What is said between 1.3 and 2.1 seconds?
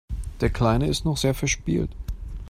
verspielt.